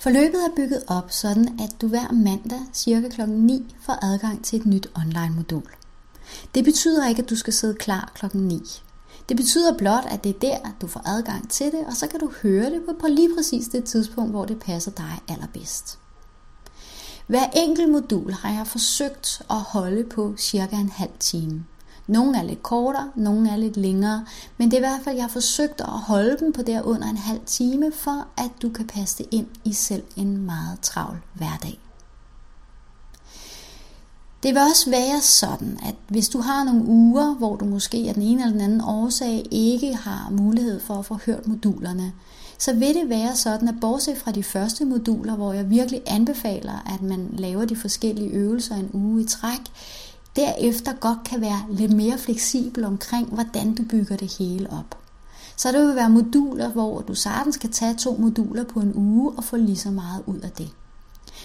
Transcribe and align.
Forløbet 0.00 0.44
er 0.44 0.54
bygget 0.56 0.84
op 0.86 1.10
sådan, 1.10 1.60
at 1.60 1.80
du 1.80 1.88
hver 1.88 2.12
mandag 2.12 2.60
cirka 2.72 3.08
kl. 3.08 3.22
9 3.28 3.76
får 3.80 4.04
adgang 4.04 4.44
til 4.44 4.60
et 4.60 4.66
nyt 4.66 4.86
online 4.96 5.34
modul. 5.36 5.62
Det 6.54 6.64
betyder 6.64 7.08
ikke, 7.08 7.22
at 7.22 7.30
du 7.30 7.36
skal 7.36 7.52
sidde 7.52 7.74
klar 7.74 8.12
kl. 8.14 8.26
9. 8.34 8.62
Det 9.28 9.36
betyder 9.36 9.78
blot, 9.78 10.04
at 10.10 10.24
det 10.24 10.30
er 10.30 10.38
der, 10.40 10.58
du 10.80 10.86
får 10.86 11.02
adgang 11.08 11.50
til 11.50 11.66
det, 11.66 11.86
og 11.86 11.92
så 11.92 12.06
kan 12.06 12.20
du 12.20 12.32
høre 12.42 12.70
det 12.70 12.82
på 13.00 13.06
lige 13.06 13.34
præcis 13.36 13.68
det 13.68 13.84
tidspunkt, 13.84 14.30
hvor 14.30 14.44
det 14.44 14.60
passer 14.60 14.90
dig 14.90 15.20
allerbedst. 15.28 15.98
Hver 17.26 17.46
enkelt 17.56 17.90
modul 17.90 18.32
har 18.32 18.52
jeg 18.52 18.66
forsøgt 18.66 19.42
at 19.50 19.60
holde 19.60 20.04
på 20.04 20.34
cirka 20.38 20.76
en 20.76 20.88
halv 20.90 21.12
time. 21.18 21.64
Nogle 22.10 22.38
er 22.38 22.42
lidt 22.42 22.62
kortere, 22.62 23.10
nogle 23.16 23.50
er 23.50 23.56
lidt 23.56 23.76
længere, 23.76 24.24
men 24.58 24.70
det 24.70 24.76
er 24.76 24.78
i 24.78 24.88
hvert 24.88 25.04
fald, 25.04 25.16
jeg 25.16 25.24
har 25.24 25.28
forsøgt 25.30 25.80
at 25.80 25.86
holde 25.86 26.36
dem 26.40 26.52
på 26.52 26.62
der 26.62 26.82
under 26.82 27.08
en 27.08 27.16
halv 27.16 27.40
time, 27.46 27.92
for 27.92 28.26
at 28.36 28.50
du 28.62 28.68
kan 28.70 28.86
passe 28.86 29.18
det 29.18 29.26
ind 29.30 29.46
i 29.64 29.72
selv 29.72 30.02
en 30.16 30.36
meget 30.36 30.80
travl 30.82 31.18
hverdag. 31.34 31.78
Det 34.42 34.54
vil 34.54 34.62
også 34.70 34.90
være 34.90 35.20
sådan, 35.20 35.78
at 35.82 35.94
hvis 36.08 36.28
du 36.28 36.40
har 36.40 36.64
nogle 36.64 36.84
uger, 36.84 37.34
hvor 37.34 37.56
du 37.56 37.64
måske 37.64 38.04
af 38.08 38.14
den 38.14 38.22
ene 38.22 38.42
eller 38.42 38.52
den 38.52 38.60
anden 38.60 38.80
årsag 38.80 39.46
ikke 39.50 39.94
har 39.94 40.30
mulighed 40.30 40.80
for 40.80 40.94
at 40.94 41.06
få 41.06 41.18
hørt 41.26 41.46
modulerne, 41.46 42.12
så 42.58 42.74
vil 42.74 42.94
det 42.94 43.08
være 43.08 43.36
sådan, 43.36 43.68
at 43.68 43.80
bortset 43.80 44.16
fra 44.18 44.32
de 44.32 44.42
første 44.42 44.84
moduler, 44.84 45.36
hvor 45.36 45.52
jeg 45.52 45.70
virkelig 45.70 46.02
anbefaler, 46.06 46.94
at 46.94 47.02
man 47.02 47.28
laver 47.32 47.64
de 47.64 47.76
forskellige 47.76 48.30
øvelser 48.30 48.74
en 48.74 48.90
uge 48.92 49.22
i 49.22 49.24
træk, 49.24 49.60
derefter 50.36 50.92
godt 50.92 51.18
kan 51.24 51.40
være 51.40 51.64
lidt 51.70 51.92
mere 51.92 52.18
fleksibel 52.18 52.84
omkring, 52.84 53.28
hvordan 53.28 53.74
du 53.74 53.82
bygger 53.90 54.16
det 54.16 54.36
hele 54.38 54.70
op. 54.72 54.98
Så 55.56 55.72
der 55.72 55.86
vil 55.86 55.96
være 55.96 56.10
moduler, 56.10 56.68
hvor 56.68 57.00
du 57.00 57.14
sagtens 57.14 57.56
kan 57.56 57.70
tage 57.70 57.94
to 57.94 58.16
moduler 58.16 58.64
på 58.64 58.80
en 58.80 58.92
uge 58.94 59.32
og 59.36 59.44
få 59.44 59.56
lige 59.56 59.76
så 59.76 59.90
meget 59.90 60.22
ud 60.26 60.38
af 60.38 60.50
det. 60.50 60.70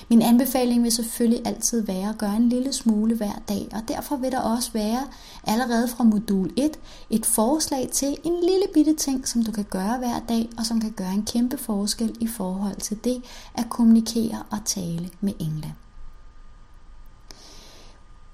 Min 0.10 0.22
anbefaling 0.22 0.84
vil 0.84 0.92
selvfølgelig 0.92 1.48
altid 1.48 1.82
være 1.82 2.10
at 2.10 2.18
gøre 2.18 2.36
en 2.36 2.50
lille 2.50 2.74
smule 2.74 3.16
hver 3.16 3.42
dag, 3.50 3.68
og 3.72 3.82
derfor 3.88 4.16
vil 4.16 4.32
der 4.32 4.40
også 4.40 4.72
være 4.72 5.08
allerede 5.44 5.88
fra 5.88 6.04
modul 6.04 6.54
1 6.58 6.72
et 7.10 7.26
forslag 7.26 7.90
til 7.92 8.18
en 8.24 8.34
lille 8.42 8.66
bitte 8.74 8.96
ting, 8.96 9.28
som 9.28 9.44
du 9.44 9.52
kan 9.52 9.66
gøre 9.70 9.98
hver 9.98 10.20
dag, 10.30 10.50
og 10.58 10.66
som 10.66 10.82
kan 10.82 10.92
gøre 10.92 11.14
en 11.14 11.26
kæmpe 11.26 11.58
forskel 11.58 12.16
i 12.20 12.28
forhold 12.28 12.76
til 12.76 12.98
det 13.04 13.22
at 13.56 13.70
kommunikere 13.70 14.44
og 14.50 14.58
tale 14.66 15.10
med 15.22 15.34
engle. 15.40 15.74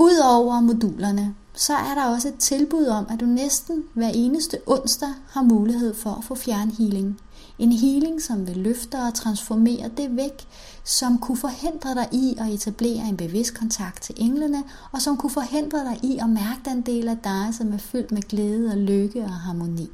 Udover 0.02 0.62
modulerne, 0.62 1.36
så 1.54 1.74
er 1.74 1.96
der 1.96 2.06
også 2.06 2.28
et 2.28 2.36
tilbud 2.40 2.86
om, 2.86 3.06
at 3.10 3.20
du 3.20 3.26
næsten 3.26 3.84
hver 3.94 4.12
eneste 4.14 4.58
onsdag 4.68 5.10
har 5.30 5.42
mulighed 5.42 5.94
for 5.94 6.10
at 6.10 6.24
få 6.24 6.36
fjernhealing. 6.36 7.20
En 7.60 7.72
healing, 7.72 8.22
som 8.22 8.48
vil 8.48 8.58
løfte 8.58 8.96
og 8.96 9.14
transformere 9.14 9.90
det 9.98 10.16
væk, 10.16 10.48
som 10.84 11.18
kunne 11.18 11.38
forhindre 11.38 11.96
dig 11.96 12.08
i 12.12 12.36
at 12.38 12.48
etablere 12.54 13.08
en 13.10 13.18
bevidst 13.18 13.54
kontakt 13.54 14.04
til 14.04 14.16
englene, 14.18 14.64
og 14.92 15.02
som 15.02 15.18
kunne 15.18 15.30
forhindre 15.30 15.80
dig 15.80 16.00
i 16.04 16.18
at 16.18 16.30
mærke 16.30 16.62
den 16.66 16.82
del 16.82 17.08
af 17.08 17.18
dig, 17.18 17.48
som 17.52 17.74
er 17.74 17.78
fyldt 17.78 18.12
med 18.12 18.22
glæde 18.22 18.72
og 18.72 18.78
lykke 18.78 19.24
og 19.24 19.34
harmoni. 19.34 19.90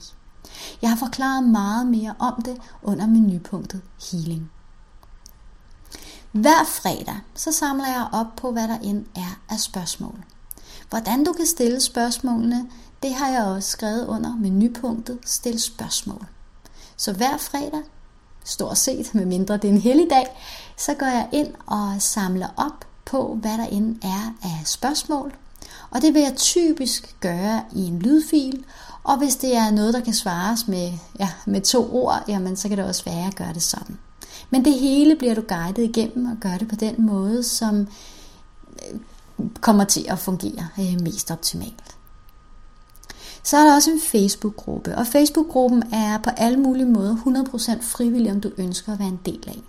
Jeg 0.81 0.89
har 0.89 0.97
forklaret 0.97 1.49
meget 1.49 1.88
mere 1.88 2.14
om 2.19 2.42
det 2.42 2.58
under 2.83 3.08
menupunktet 3.08 3.81
Healing. 4.11 4.52
Hver 6.31 6.64
fredag 6.66 7.20
så 7.36 7.52
samler 7.52 7.88
jeg 7.88 8.08
op 8.14 8.36
på, 8.36 8.52
hvad 8.52 8.67
der 8.67 8.78
end 8.78 9.06
er 9.16 9.39
af 9.50 9.59
spørgsmål. 9.59 10.23
Hvordan 10.89 11.23
du 11.23 11.33
kan 11.33 11.45
stille 11.45 11.81
spørgsmålene, 11.81 12.67
det 13.03 13.14
har 13.14 13.30
jeg 13.30 13.44
også 13.44 13.70
skrevet 13.70 14.08
under 14.08 14.36
menupunktet 14.36 15.20
Stil 15.25 15.61
spørgsmål. 15.61 16.25
Så 16.98 17.14
hver 17.14 17.38
fredag, 17.38 17.81
stort 18.44 18.78
set, 18.78 19.16
med 19.16 19.25
mindre 19.25 19.58
det 19.58 19.66
er 19.66 19.73
en 19.73 19.81
heldig 19.81 20.09
dag, 20.09 20.25
så 20.78 20.94
går 20.94 21.05
jeg 21.05 21.30
ind 21.31 21.53
og 21.66 21.95
samler 22.00 22.48
op 22.58 22.86
på, 23.05 23.38
hvad 23.42 23.58
der 23.58 23.66
end 23.66 23.95
er 24.02 24.33
af 24.44 24.61
spørgsmål. 24.66 25.33
Og 25.89 26.02
det 26.02 26.14
vil 26.14 26.22
jeg 26.22 26.36
typisk 26.36 27.16
gøre 27.20 27.64
i 27.76 27.88
en 27.88 27.99
lydfil, 27.99 28.65
og 29.04 29.17
hvis 29.17 29.36
det 29.36 29.55
er 29.55 29.71
noget, 29.71 29.94
der 29.94 29.99
kan 29.99 30.14
svares 30.14 30.67
med, 30.67 30.92
ja, 31.20 31.30
med 31.45 31.61
to 31.61 31.95
ord, 31.95 32.23
jamen, 32.27 32.55
så 32.55 32.67
kan 32.67 32.77
det 32.77 32.86
også 32.86 33.04
være 33.05 33.27
at 33.27 33.36
gøre 33.36 33.54
det 33.54 33.64
sådan. 33.64 33.98
Men 34.49 34.65
det 34.65 34.73
hele 34.73 35.15
bliver 35.15 35.35
du 35.35 35.41
guidet 35.41 35.83
igennem 35.83 36.25
og 36.25 36.37
gør 36.41 36.58
det 36.58 36.67
på 36.67 36.75
den 36.75 36.95
måde, 36.97 37.43
som 37.43 37.80
øh, 37.80 38.99
kommer 39.61 39.83
til 39.83 40.05
at 40.08 40.19
fungere 40.19 40.67
øh, 40.80 41.02
mest 41.02 41.31
optimalt. 41.31 41.97
Så 43.43 43.58
er 43.58 43.63
der 43.63 43.75
også 43.75 43.91
en 43.91 44.02
Facebook-gruppe, 44.02 44.95
og 44.95 45.08
Facebook-gruppen 45.08 45.83
er 45.93 46.17
på 46.17 46.30
alle 46.30 46.59
mulige 46.59 46.85
måder 46.85 47.15
100% 47.15 47.81
frivillig, 47.81 48.31
om 48.31 48.41
du 48.41 48.52
ønsker 48.58 48.93
at 48.93 48.99
være 48.99 49.08
en 49.08 49.19
del 49.25 49.43
af. 49.47 49.61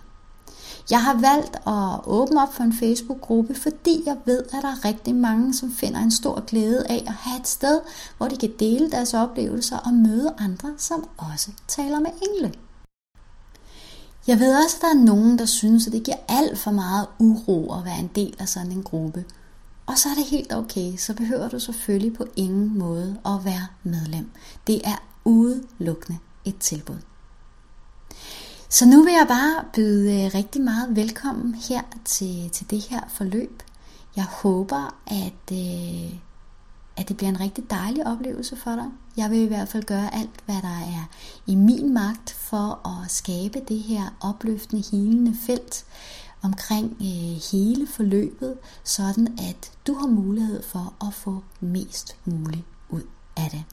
Jeg 0.89 1.03
har 1.03 1.13
valgt 1.13 1.55
at 1.55 2.07
åbne 2.07 2.41
op 2.41 2.53
for 2.53 2.63
en 2.63 2.73
Facebook-gruppe, 2.73 3.55
fordi 3.55 4.03
jeg 4.05 4.17
ved, 4.25 4.43
at 4.43 4.61
der 4.61 4.67
er 4.67 4.85
rigtig 4.85 5.15
mange, 5.15 5.53
som 5.53 5.71
finder 5.71 5.99
en 5.99 6.11
stor 6.11 6.45
glæde 6.45 6.85
af 6.89 7.03
at 7.07 7.13
have 7.13 7.39
et 7.39 7.47
sted, 7.47 7.79
hvor 8.17 8.27
de 8.27 8.37
kan 8.37 8.53
dele 8.59 8.91
deres 8.91 9.13
oplevelser 9.13 9.77
og 9.77 9.93
møde 9.93 10.33
andre, 10.37 10.73
som 10.77 11.09
også 11.17 11.51
taler 11.67 11.99
med 11.99 12.11
engle. 12.21 12.53
Jeg 14.29 14.39
ved 14.39 14.63
også, 14.63 14.77
at 14.77 14.81
der 14.81 14.87
er 14.87 15.05
nogen, 15.05 15.39
der 15.39 15.45
synes, 15.45 15.87
at 15.87 15.93
det 15.93 16.03
giver 16.03 16.17
alt 16.27 16.59
for 16.59 16.71
meget 16.71 17.07
uro 17.19 17.73
at 17.73 17.85
være 17.85 17.99
en 17.99 18.09
del 18.15 18.35
af 18.39 18.47
sådan 18.49 18.71
en 18.71 18.83
gruppe. 18.83 19.25
Og 19.85 19.97
så 19.97 20.09
er 20.09 20.13
det 20.13 20.25
helt 20.25 20.53
okay, 20.53 20.97
så 20.97 21.13
behøver 21.13 21.49
du 21.49 21.59
selvfølgelig 21.59 22.13
på 22.13 22.25
ingen 22.35 22.77
måde 22.77 23.17
at 23.25 23.45
være 23.45 23.67
medlem. 23.83 24.29
Det 24.67 24.81
er 24.83 25.03
udelukkende 25.25 26.19
et 26.45 26.57
tilbud. 26.57 26.97
Så 28.69 28.85
nu 28.85 29.03
vil 29.03 29.13
jeg 29.13 29.25
bare 29.27 29.65
byde 29.73 30.23
øh, 30.23 30.31
rigtig 30.35 30.61
meget 30.61 30.95
velkommen 30.95 31.55
her 31.55 31.81
til, 32.05 32.49
til 32.49 32.69
det 32.69 32.81
her 32.81 33.01
forløb. 33.07 33.63
Jeg 34.15 34.25
håber, 34.25 34.95
at, 35.07 35.51
øh, 35.57 36.13
at 36.99 37.07
det 37.07 37.17
bliver 37.17 37.29
en 37.29 37.39
rigtig 37.39 37.69
dejlig 37.69 38.07
oplevelse 38.07 38.55
for 38.55 38.71
dig. 38.71 38.85
Jeg 39.17 39.31
vil 39.31 39.39
i 39.39 39.47
hvert 39.47 39.67
fald 39.67 39.83
gøre 39.83 40.15
alt, 40.15 40.45
hvad 40.45 40.61
der 40.61 40.77
er 40.97 41.09
i 41.47 41.55
min 41.55 41.93
magt 41.93 42.29
for 42.29 42.87
at 42.87 43.11
skabe 43.11 43.59
det 43.67 43.79
her 43.79 44.03
opløftende, 44.21 44.83
helende 44.91 45.37
felt 45.45 45.85
omkring 46.41 46.97
øh, 47.01 47.41
hele 47.51 47.87
forløbet, 47.87 48.57
sådan 48.83 49.27
at 49.27 49.71
du 49.87 49.93
har 49.93 50.07
mulighed 50.07 50.63
for 50.63 50.93
at 51.07 51.13
få 51.13 51.43
mest 51.59 52.15
muligt 52.25 52.63
ud 52.89 53.03
af 53.37 53.49
det. 53.51 53.63